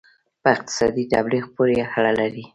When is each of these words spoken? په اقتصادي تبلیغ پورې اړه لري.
په 0.41 0.47
اقتصادي 0.55 1.03
تبلیغ 1.13 1.43
پورې 1.55 1.75
اړه 1.97 2.11
لري. 2.19 2.43